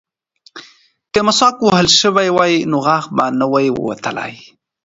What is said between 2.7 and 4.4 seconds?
نو غاښ به نه ووتلی.